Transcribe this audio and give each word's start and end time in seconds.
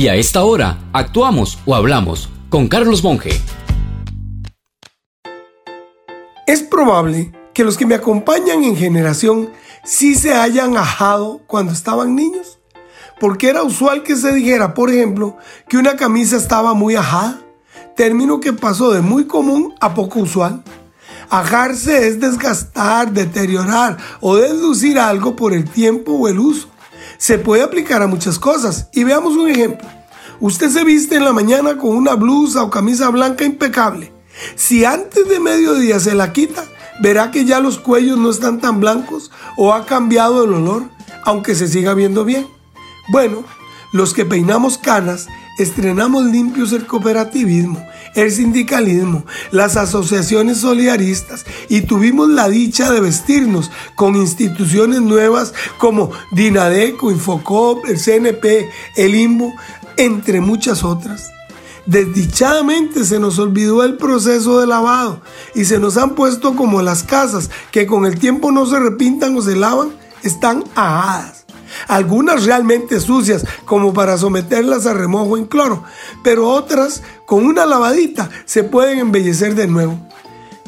Y 0.00 0.08
a 0.08 0.14
esta 0.14 0.44
hora, 0.44 0.78
actuamos 0.94 1.58
o 1.66 1.74
hablamos 1.74 2.30
con 2.48 2.68
Carlos 2.68 3.04
Monge. 3.04 3.38
Es 6.46 6.62
probable 6.62 7.32
que 7.52 7.64
los 7.64 7.76
que 7.76 7.84
me 7.84 7.96
acompañan 7.96 8.64
en 8.64 8.76
generación 8.76 9.50
sí 9.84 10.14
se 10.14 10.32
hayan 10.32 10.78
ajado 10.78 11.42
cuando 11.46 11.74
estaban 11.74 12.16
niños. 12.16 12.58
Porque 13.20 13.50
era 13.50 13.62
usual 13.62 14.02
que 14.02 14.16
se 14.16 14.32
dijera, 14.32 14.72
por 14.72 14.88
ejemplo, 14.88 15.36
que 15.68 15.76
una 15.76 15.96
camisa 15.96 16.38
estaba 16.38 16.72
muy 16.72 16.96
ajada, 16.96 17.38
término 17.94 18.40
que 18.40 18.54
pasó 18.54 18.92
de 18.92 19.02
muy 19.02 19.26
común 19.26 19.74
a 19.82 19.92
poco 19.92 20.20
usual. 20.20 20.62
Ajarse 21.28 22.08
es 22.08 22.18
desgastar, 22.18 23.12
deteriorar 23.12 23.98
o 24.22 24.36
deslucir 24.36 24.98
algo 24.98 25.36
por 25.36 25.52
el 25.52 25.68
tiempo 25.68 26.12
o 26.12 26.26
el 26.26 26.38
uso. 26.38 26.69
Se 27.20 27.38
puede 27.38 27.62
aplicar 27.62 28.00
a 28.00 28.06
muchas 28.06 28.38
cosas 28.38 28.88
y 28.94 29.04
veamos 29.04 29.36
un 29.36 29.50
ejemplo. 29.50 29.86
Usted 30.40 30.70
se 30.70 30.84
viste 30.84 31.16
en 31.16 31.24
la 31.26 31.34
mañana 31.34 31.76
con 31.76 31.94
una 31.94 32.14
blusa 32.14 32.62
o 32.62 32.70
camisa 32.70 33.10
blanca 33.10 33.44
impecable. 33.44 34.10
Si 34.54 34.86
antes 34.86 35.28
de 35.28 35.38
mediodía 35.38 36.00
se 36.00 36.14
la 36.14 36.32
quita, 36.32 36.64
verá 37.02 37.30
que 37.30 37.44
ya 37.44 37.60
los 37.60 37.78
cuellos 37.78 38.16
no 38.16 38.30
están 38.30 38.58
tan 38.58 38.80
blancos 38.80 39.30
o 39.58 39.74
ha 39.74 39.84
cambiado 39.84 40.44
el 40.44 40.54
olor, 40.54 40.84
aunque 41.22 41.54
se 41.54 41.68
siga 41.68 41.92
viendo 41.92 42.24
bien. 42.24 42.46
Bueno, 43.12 43.44
los 43.92 44.14
que 44.14 44.24
peinamos 44.24 44.78
canas 44.78 45.26
estrenamos 45.58 46.24
limpios 46.24 46.72
el 46.72 46.86
cooperativismo, 46.86 47.84
el 48.14 48.30
sindicalismo, 48.30 49.24
las 49.50 49.76
asociaciones 49.76 50.58
solidaristas 50.58 51.44
y 51.68 51.82
tuvimos 51.82 52.28
la 52.28 52.48
dicha 52.48 52.90
de 52.90 53.00
vestirnos 53.00 53.70
con 53.94 54.16
instituciones 54.16 55.00
nuevas 55.00 55.52
como 55.78 56.10
Dinadeco, 56.32 57.10
Infocop, 57.10 57.84
el 57.86 57.98
CNP, 57.98 58.70
el 58.96 59.14
IMBO, 59.14 59.52
entre 59.96 60.40
muchas 60.40 60.82
otras. 60.82 61.30
Desdichadamente 61.86 63.04
se 63.04 63.18
nos 63.18 63.38
olvidó 63.38 63.82
el 63.82 63.96
proceso 63.96 64.60
de 64.60 64.66
lavado 64.66 65.22
y 65.54 65.64
se 65.64 65.78
nos 65.78 65.96
han 65.96 66.14
puesto 66.14 66.54
como 66.54 66.82
las 66.82 67.02
casas 67.02 67.50
que 67.70 67.86
con 67.86 68.06
el 68.06 68.18
tiempo 68.18 68.52
no 68.52 68.66
se 68.66 68.78
repintan 68.78 69.36
o 69.36 69.42
se 69.42 69.56
lavan, 69.56 69.90
están 70.22 70.64
ajadas 70.74 71.39
algunas 71.88 72.44
realmente 72.44 73.00
sucias 73.00 73.44
como 73.64 73.92
para 73.92 74.18
someterlas 74.18 74.86
a 74.86 74.94
remojo 74.94 75.36
en 75.36 75.46
cloro, 75.46 75.84
pero 76.22 76.48
otras 76.48 77.02
con 77.26 77.46
una 77.46 77.66
lavadita 77.66 78.30
se 78.44 78.64
pueden 78.64 78.98
embellecer 78.98 79.54
de 79.54 79.66
nuevo. 79.66 79.98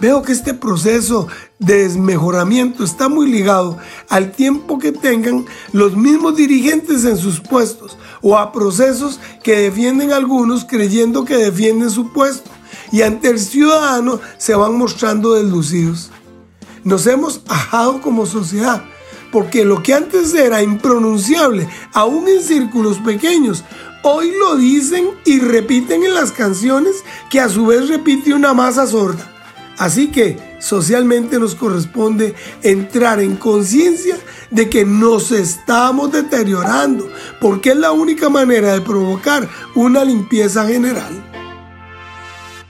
Veo 0.00 0.22
que 0.22 0.32
este 0.32 0.54
proceso 0.54 1.28
de 1.58 1.82
desmejoramiento 1.82 2.84
está 2.84 3.10
muy 3.10 3.30
ligado 3.30 3.76
al 4.08 4.32
tiempo 4.32 4.78
que 4.78 4.92
tengan 4.92 5.44
los 5.72 5.94
mismos 5.94 6.36
dirigentes 6.36 7.04
en 7.04 7.18
sus 7.18 7.40
puestos 7.40 7.98
o 8.22 8.38
a 8.38 8.50
procesos 8.50 9.20
que 9.42 9.58
defienden 9.58 10.12
algunos 10.12 10.64
creyendo 10.64 11.26
que 11.26 11.36
defienden 11.36 11.90
su 11.90 12.14
puesto 12.14 12.50
y 12.90 13.02
ante 13.02 13.28
el 13.28 13.38
ciudadano 13.38 14.20
se 14.38 14.54
van 14.54 14.76
mostrando 14.76 15.34
deslucidos. 15.34 16.10
Nos 16.82 17.06
hemos 17.06 17.42
ajado 17.46 18.00
como 18.00 18.24
sociedad 18.24 18.82
porque 19.32 19.64
lo 19.64 19.82
que 19.82 19.94
antes 19.94 20.34
era 20.34 20.62
impronunciable, 20.62 21.68
aún 21.92 22.28
en 22.28 22.42
círculos 22.42 22.98
pequeños, 22.98 23.64
hoy 24.02 24.32
lo 24.38 24.56
dicen 24.56 25.10
y 25.24 25.40
repiten 25.40 26.04
en 26.04 26.14
las 26.14 26.32
canciones 26.32 27.04
que 27.30 27.40
a 27.40 27.48
su 27.48 27.66
vez 27.66 27.88
repite 27.88 28.34
una 28.34 28.54
masa 28.54 28.86
sorda. 28.86 29.30
Así 29.78 30.08
que 30.08 30.38
socialmente 30.60 31.38
nos 31.38 31.54
corresponde 31.54 32.34
entrar 32.62 33.18
en 33.18 33.36
conciencia 33.36 34.16
de 34.50 34.68
que 34.68 34.84
nos 34.84 35.32
estamos 35.32 36.12
deteriorando, 36.12 37.10
porque 37.40 37.70
es 37.70 37.76
la 37.76 37.92
única 37.92 38.28
manera 38.28 38.74
de 38.74 38.82
provocar 38.82 39.48
una 39.74 40.04
limpieza 40.04 40.66
general. 40.66 41.29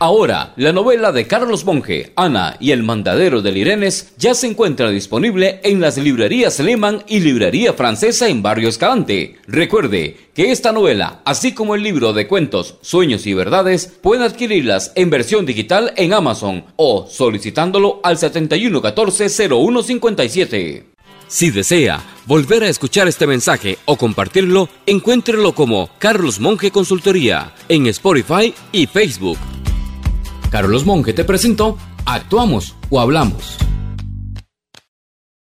Ahora, 0.00 0.52
la 0.56 0.72
novela 0.72 1.10
de 1.10 1.26
Carlos 1.26 1.64
Monge, 1.64 2.12
Ana 2.14 2.56
y 2.60 2.70
el 2.70 2.84
mandadero 2.84 3.42
del 3.42 3.56
Irenes 3.56 4.12
ya 4.16 4.32
se 4.32 4.46
encuentra 4.46 4.90
disponible 4.90 5.58
en 5.64 5.80
las 5.80 5.98
librerías 5.98 6.60
Lehman 6.60 7.02
y 7.08 7.18
Librería 7.18 7.72
Francesa 7.72 8.28
en 8.28 8.40
Barrio 8.40 8.68
Escalante. 8.68 9.38
Recuerde 9.48 10.16
que 10.34 10.52
esta 10.52 10.70
novela, 10.70 11.20
así 11.24 11.52
como 11.52 11.74
el 11.74 11.82
libro 11.82 12.12
de 12.12 12.28
cuentos 12.28 12.76
Sueños 12.80 13.26
y 13.26 13.34
Verdades, 13.34 13.92
pueden 14.00 14.22
adquirirlas 14.22 14.92
en 14.94 15.10
versión 15.10 15.44
digital 15.44 15.92
en 15.96 16.12
Amazon 16.12 16.64
o 16.76 17.08
solicitándolo 17.08 17.98
al 18.04 18.18
7114-0157. 18.18 20.84
Si 21.26 21.50
desea 21.50 22.04
volver 22.24 22.62
a 22.62 22.68
escuchar 22.68 23.08
este 23.08 23.26
mensaje 23.26 23.78
o 23.84 23.96
compartirlo, 23.96 24.68
encuéntrelo 24.86 25.56
como 25.56 25.90
Carlos 25.98 26.38
Monge 26.38 26.70
Consultoría 26.70 27.52
en 27.68 27.88
Spotify 27.88 28.54
y 28.70 28.86
Facebook. 28.86 29.38
Carlos 30.50 30.86
Monge 30.86 31.12
te 31.12 31.24
presentó 31.24 31.76
Actuamos 32.04 32.74
o 32.90 33.00
Hablamos. 33.00 33.67